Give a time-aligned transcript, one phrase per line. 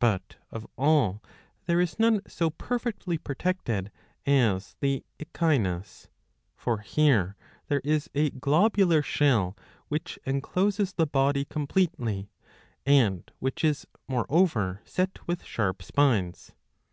[0.00, 1.22] But of all
[1.66, 3.92] there is none so perfectly protected
[4.26, 6.08] as the Echinus.
[6.56, 7.36] For here
[7.68, 9.56] there is a globular shell
[9.86, 12.32] which encloses the body completely,
[12.84, 16.50] and which is moreover set with sharp spines.